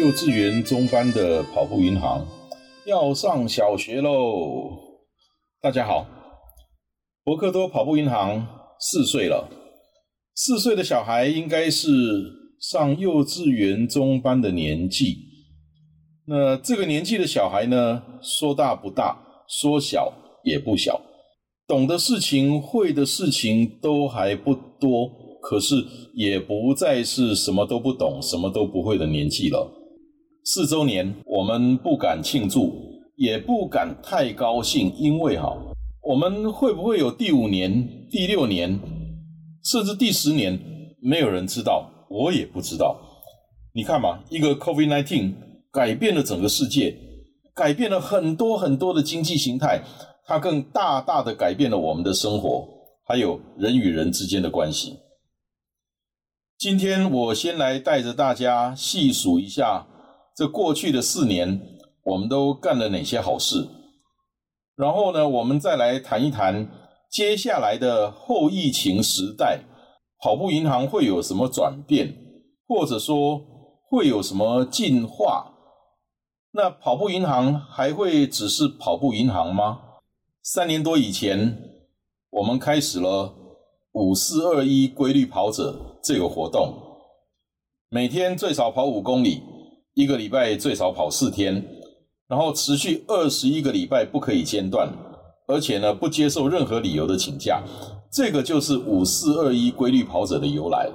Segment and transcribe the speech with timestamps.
[0.00, 2.26] 幼稚园中班的跑步银行
[2.86, 4.78] 要上小学喽！
[5.60, 6.06] 大家好，
[7.22, 8.46] 博克多跑步银行。
[8.80, 9.50] 四岁了，
[10.34, 11.86] 四岁的小孩应该是
[12.58, 15.18] 上幼稚园中班的年纪。
[16.26, 20.10] 那这个年纪的小孩呢，说大不大，说小
[20.42, 20.98] 也不小，
[21.66, 25.10] 懂的事情、会的事情都还不多，
[25.42, 25.74] 可是
[26.14, 29.76] 也不再是什么都不懂、什么都不会的年纪了。
[30.44, 32.72] 四周年，我们不敢庆祝，
[33.16, 35.56] 也不敢太高兴，因为哈。
[36.02, 38.80] 我们会不会有第五年、第六年，
[39.62, 40.58] 甚至第十年？
[41.02, 43.00] 没有人知道，我也不知道。
[43.72, 45.32] 你看嘛，一个 COVID-19
[45.70, 46.96] 改变了整个世界，
[47.54, 49.82] 改变了很多很多的经济形态，
[50.26, 52.66] 它更大大的改变了我们的生活，
[53.06, 54.96] 还有人与人之间的关系。
[56.58, 59.86] 今天我先来带着大家细数一下，
[60.40, 61.60] 这过去的四年，
[62.02, 63.68] 我们都干了哪些好事。
[64.74, 66.66] 然后呢，我们再来谈一谈
[67.10, 69.60] 接下来的后疫情时代，
[70.18, 72.16] 跑步银行会有什么转变，
[72.66, 73.42] 或者说
[73.90, 75.52] 会有什么进化？
[76.52, 79.82] 那跑步银行还会只是跑步银行吗？
[80.42, 81.54] 三年多以前，
[82.30, 83.34] 我们开始了
[83.92, 86.78] 五四二一规律跑者这个活动，
[87.90, 89.42] 每天最少跑五公里，
[89.94, 91.64] 一个礼拜最少跑四天。
[92.28, 94.88] 然后持续二十一个礼拜不可以间断，
[95.48, 97.60] 而且呢不接受任何理由的请假，
[98.12, 100.88] 这个就是五四二一规律跑者的由来。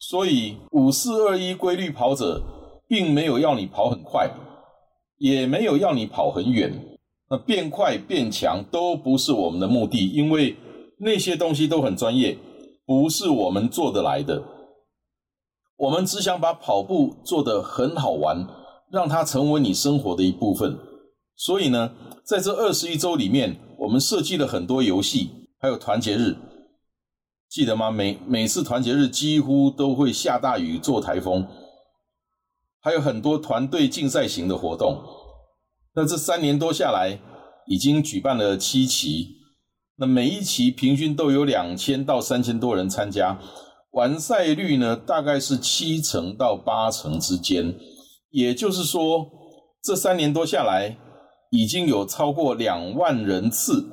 [0.00, 2.42] 所以五四二一规律跑者
[2.88, 4.28] 并没有要你跑很快，
[5.18, 6.98] 也没有要你跑很远，
[7.30, 10.56] 那变快变强都不是我们的目的，因为
[10.98, 12.36] 那些东西都很专业，
[12.84, 14.42] 不是我们做得来的。
[15.76, 18.46] 我们只想把跑步做得很好玩。
[18.90, 20.78] 让它成为你生活的一部分。
[21.34, 21.90] 所以呢，
[22.24, 26.36] 在这二十一周里面，我们设计了很多游戏，还有团结日，
[27.48, 27.90] 记得吗？
[27.90, 31.44] 每每次团结日几乎都会下大雨、做台风，
[32.80, 35.02] 还有很多团队竞赛型的活动。
[35.96, 37.18] 那这三年多下来，
[37.66, 39.38] 已经举办了七期，
[39.96, 43.40] 那每一期平均都有两千到三千多人参加，
[43.94, 47.74] 完赛率呢大概是七成到八成之间。
[48.30, 49.30] 也就是说，
[49.82, 50.98] 这三年多下来，
[51.50, 53.84] 已经有超过两万人次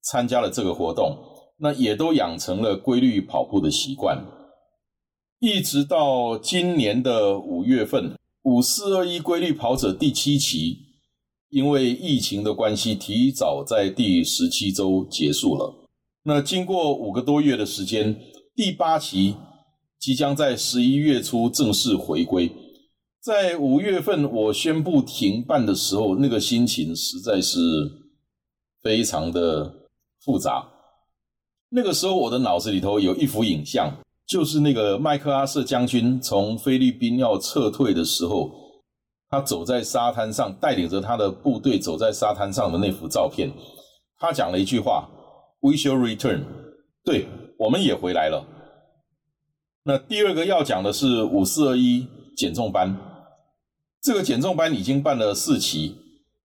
[0.00, 1.18] 参加了这个活动，
[1.58, 4.24] 那也都养成了规律跑步的习惯。
[5.40, 10.78] 一直到今年的五月份，五四二一规律跑者第七期，
[11.50, 15.88] 因为疫情的关系，提早在第十七周结束了。
[16.22, 18.16] 那经过五个多月的时间，
[18.56, 19.36] 第八期
[19.98, 22.52] 即将在十一月初正式回归。
[23.20, 27.58] 在五月份我宣布停办的时候，那个心情实在是
[28.80, 29.74] 非常的
[30.20, 30.68] 复杂。
[31.70, 33.92] 那个时候我的脑子里头有一幅影像，
[34.24, 38.52] 就是那个麦克阿瑟将军从菲律宾要撤退的时候，
[39.30, 43.50] 他走在沙滩上，带领着他的部队走在沙滩上的那幅照片。
[44.16, 45.08] 他讲了一句话
[45.60, 46.44] ：“We shall return。”
[47.04, 47.26] 对，
[47.58, 48.46] 我们也回来了。
[49.84, 52.06] 那第二个要讲的是五四二一
[52.36, 52.96] 减重班。
[54.02, 55.96] 这个减重班已经办了四期，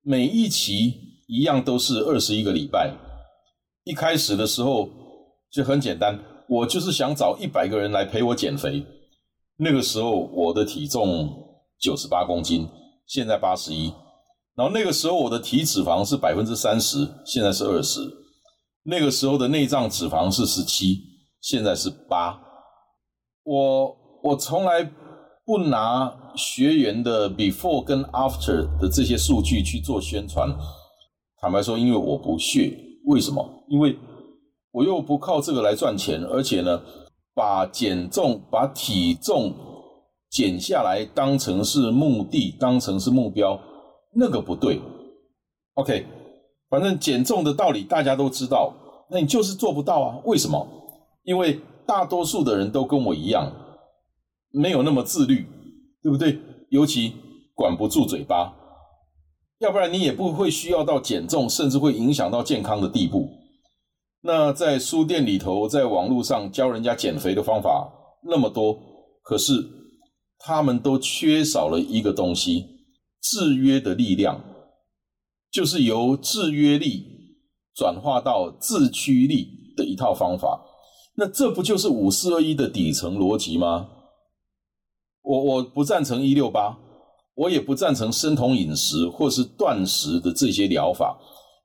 [0.02, 0.94] 每一期
[1.28, 2.94] 一样都是二十一个礼拜。
[3.84, 4.90] 一开始的时候
[5.52, 8.86] 就很简单，我就是想找一百个人来陪我减肥。
[9.58, 11.30] 那个时候我的体重
[11.80, 12.68] 九十八公斤，
[13.08, 13.92] 现在八十一。
[14.56, 18.00] 然后那个时候我的体脂肪是百分之三十，现在是二十。
[18.90, 21.00] 那个时候的内脏脂肪是十七，
[21.40, 22.40] 现在是八。
[23.44, 24.92] 我我从来。
[25.46, 30.48] 不拿学员的 before 跟 after 的这些数据去做宣传，
[31.42, 32.72] 坦白说，因为我不屑。
[33.06, 33.44] 为什么？
[33.68, 33.98] 因为
[34.70, 36.80] 我又不靠这个来赚钱，而且呢，
[37.34, 39.52] 把减重、把体重
[40.30, 43.60] 减下来当成是目的，当成是目标，
[44.14, 44.80] 那个不对。
[45.74, 46.06] OK，
[46.70, 48.72] 反正减重的道理大家都知道，
[49.10, 50.22] 那你就是做不到啊？
[50.26, 50.68] 为什么？
[51.24, 53.52] 因为大多数的人都跟我一样，
[54.52, 55.46] 没有那么自律，
[56.02, 56.40] 对不对？
[56.70, 57.14] 尤其
[57.56, 58.54] 管不住嘴巴，
[59.60, 63.28] 要不然你也不会需要到减重，甚至会影响到健康的地步。
[64.22, 67.92] 那在书店里头，在网络上教人家减肥的方法
[68.24, 68.80] 那么多，
[69.24, 69.66] 可是
[70.38, 72.66] 他们都缺少了一个东西——
[73.22, 74.42] 制约的力量，
[75.52, 77.19] 就是由制约力
[77.80, 79.48] 转化到自驱力
[79.78, 80.60] 的一套方法。
[81.16, 83.88] 那这不就是五四二一的底层逻辑吗？
[85.22, 86.78] 我我不赞成一六八，
[87.36, 91.18] 我也不赞成生酮饮食或是断食的这些疗法。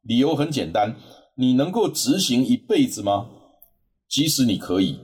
[0.03, 0.95] 理由很简单。
[1.37, 3.27] 你能够执行一辈子吗？
[4.09, 5.01] 即使你可以，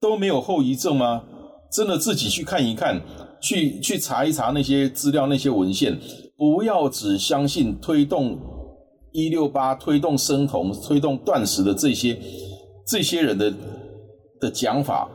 [0.00, 1.24] 都没有后遗症吗？
[1.70, 3.02] 真的自己去看一看，
[3.42, 6.00] 去去查一查那些资料、那些文献，
[6.38, 8.38] 不要只相信推动
[9.14, 12.20] 一六八、推动生酮、推动断食的这些
[12.86, 13.54] 这些人的
[14.40, 15.08] 的讲法。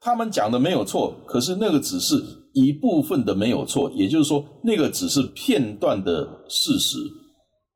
[0.00, 2.22] 他们讲的没有错，可是那个只是
[2.52, 6.98] 一部分的没有错，也就是说，那个只是片段的事实，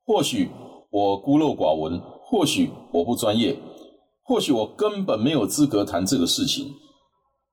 [0.04, 0.50] 或许。
[0.92, 3.56] 我孤陋寡闻，或许我不专业，
[4.24, 6.66] 或许我根本没有资格谈这个事情。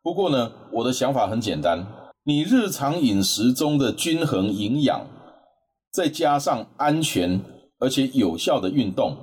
[0.02, 1.86] 不过呢，我的想法很简单：
[2.24, 5.06] 你日常饮食中的均衡营养，
[5.94, 7.40] 再加上安全
[7.80, 9.18] 而且有效的运动，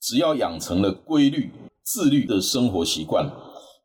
[0.00, 1.50] 只要养成了规律、
[1.82, 3.30] 自律的生活习惯，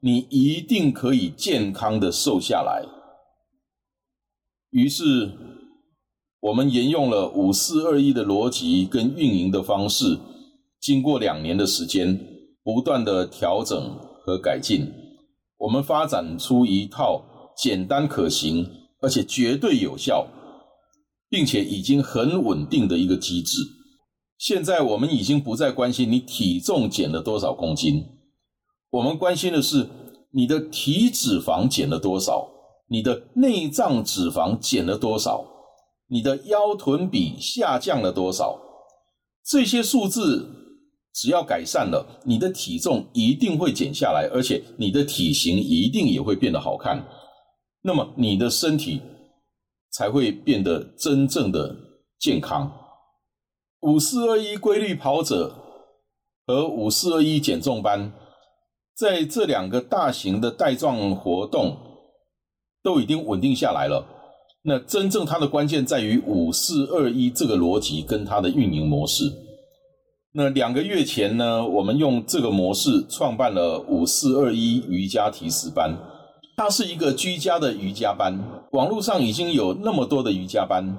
[0.01, 2.85] 你一定可以健康的瘦下来。
[4.69, 5.31] 于是。
[6.41, 10.19] 我们沿用了五四二一的逻辑跟运营的方式，
[10.79, 12.19] 经过两年的时间，
[12.61, 14.93] 不断的调整和改进，
[15.57, 17.23] 我们发展出一套
[17.57, 18.69] 简单可行，
[19.01, 20.27] 而且绝对有效，
[21.27, 23.61] 并且已经很稳定的一个机制。
[24.37, 28.05] 现在我们已经不再关心你体重减了多少公斤，
[28.89, 29.87] 我们关心的是
[30.31, 32.49] 你的体脂肪减了多少，
[32.89, 35.51] 你的内脏脂肪减了多少。
[36.07, 38.59] 你的腰臀比下降了多少？
[39.43, 40.47] 这些数字
[41.13, 47.03] 只要改善了，你的体重一定会减下来，而且你的体型一定也会变得好看。
[47.81, 49.01] 那么你的身体
[49.91, 51.75] 才会变得真正的
[52.19, 52.71] 健康。
[53.85, 55.53] 五四二一规律跑者
[56.47, 58.11] 和五四二一减重班，
[58.97, 61.77] 在这两个大型的带状活动
[62.81, 64.07] 都已经稳定下来了。
[64.63, 69.31] 那真正它的关键在于五四二一这个逻辑跟它的运营模式。
[70.31, 75.95] 那两个月前呢，我们用这个模式创办了五四二一瑜伽提示班，
[76.57, 78.35] 它是一个居家的瑜伽班。
[78.71, 80.97] 网络上已经有那么多的瑜伽班，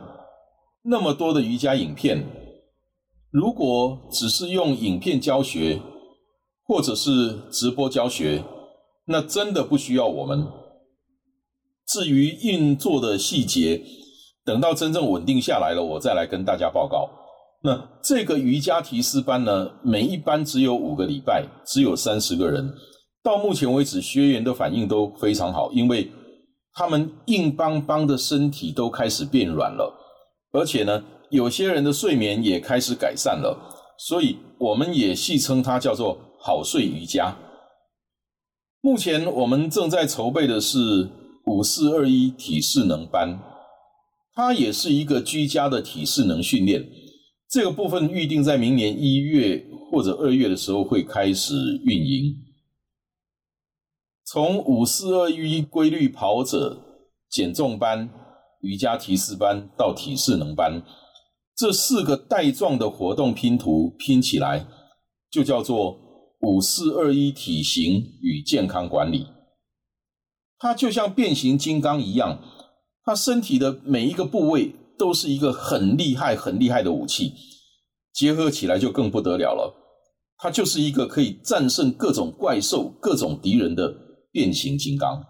[0.85, 2.25] 那么多的瑜伽影片。
[3.37, 5.83] 如果只是用影片教学，
[6.65, 8.43] 或者是直播教学，
[9.09, 10.47] 那真的不需要我们。
[11.87, 13.83] 至于运作的细节，
[14.43, 17.11] 等到真正稳定下来了，我再来跟大家报告。
[17.63, 22.73] 那这个瑜伽提示班呢，每一班只有五个礼拜，只有三十个人。
[23.23, 26.11] 到目前为止，学员的反应都非常好，因为
[26.73, 29.93] 他们硬邦邦的身体都开始变软了，
[30.53, 33.59] 而且呢，有些人的睡眠也开始改善了，
[33.99, 37.37] 所以我们也戏称它叫做“好睡瑜伽”。
[38.81, 41.11] 目前我们正在筹备的是。
[41.49, 43.39] 五四二一体适能班，
[44.35, 46.85] 它也是一个居家的体适能训练。
[47.49, 52.35] 这个部分预定在明年一月或者二月的时候会开始运营。
[54.25, 56.77] 从五四二一规律跑者、
[57.31, 58.11] 减重班、
[58.63, 60.83] 瑜伽提示班到体适能班，
[61.57, 64.67] 这四个带状的活动拼图拼起来，
[65.31, 65.99] 就叫做
[66.41, 69.27] 五四二一体型与健康管理。
[70.59, 72.41] 它就像变形金刚一样，
[73.05, 77.33] 它身体的每一个部位都是一个很厉害、很厉害的武器，
[78.13, 79.75] 结合起来就更不得了了。
[80.37, 83.95] 它就是一个可以战胜各种怪兽、各种敌人的
[84.31, 85.25] 变形金刚。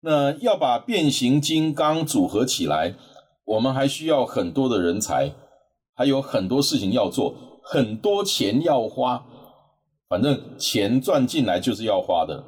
[0.00, 2.96] 那要把变形金刚组合起来，
[3.50, 5.32] 我们还需要很多的人才，
[5.94, 9.24] 还有很多事情要做，很多钱要花。
[10.08, 12.44] 反正钱赚进来就是要花的。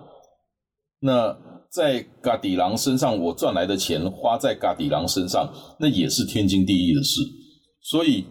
[1.00, 1.36] 那。
[1.72, 7.22] 在嘎底狼身上，我赚来的钱花在嘎底狼身上，那也是天经地义的事。
[7.80, 8.26] 所以，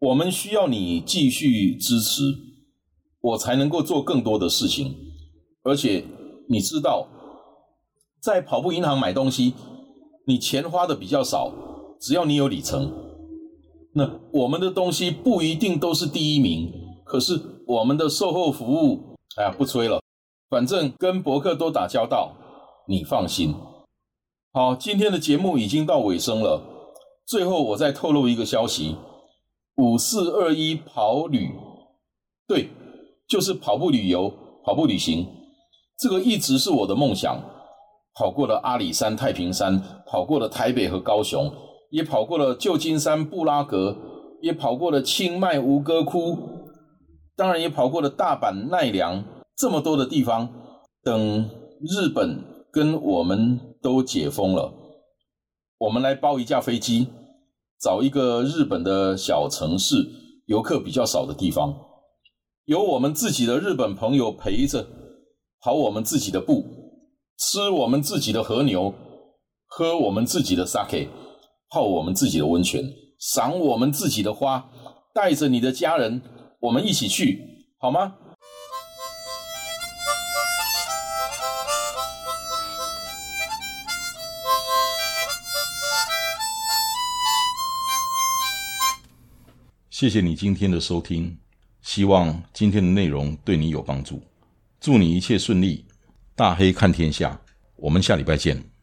[0.00, 2.22] 我们需要你继续支持，
[3.20, 4.96] 我才能够做更多的事情。
[5.62, 6.04] 而且，
[6.48, 7.06] 你知道，
[8.20, 9.54] 在跑步银行买东西，
[10.26, 11.52] 你钱花的比较少，
[12.00, 12.92] 只要你有里程。
[13.92, 16.72] 那我们的东西不一定都是第一名，
[17.04, 20.00] 可是我们的售后服务哎呀，不吹了，
[20.48, 22.32] 反正跟博客都打交道，
[22.88, 23.54] 你放心。
[24.52, 26.62] 好，今天的节目已经到尾声了，
[27.26, 28.96] 最后我再透露一个消息：
[29.76, 31.50] 五四二一跑旅，
[32.48, 32.70] 对，
[33.28, 34.32] 就是跑步旅游、
[34.64, 35.26] 跑步旅行，
[35.98, 37.40] 这个一直是我的梦想。
[38.14, 41.52] 跑过了阿里山、太平山，跑过了台北和高雄，
[41.90, 43.96] 也跑过了旧金山、布拉格，
[44.40, 46.38] 也跑过了清迈、吴哥窟，
[47.34, 49.24] 当然也跑过了大阪、奈良，
[49.56, 50.48] 这么多的地方。
[51.02, 52.38] 等日本
[52.72, 54.72] 跟我们都解封了，
[55.78, 57.08] 我们来包一架飞机，
[57.80, 59.96] 找一个日本的小城市，
[60.46, 61.74] 游客比较少的地方，
[62.64, 64.86] 有我们自己的日本朋友陪着，
[65.60, 66.83] 跑我们自己的步。
[67.36, 68.94] 吃我们自己的和牛，
[69.66, 71.08] 喝我们自己的 sake，
[71.68, 72.82] 泡我们自己的温泉，
[73.18, 74.70] 赏我们自己的花，
[75.12, 76.22] 带着你的家人，
[76.60, 78.14] 我们一起去，好吗？
[89.90, 91.38] 谢谢你今天的收听，
[91.82, 94.20] 希望今天的内容对你有帮助，
[94.80, 95.86] 祝你一切顺利。
[96.36, 97.40] 大黑看天下，
[97.76, 98.73] 我们下礼拜见。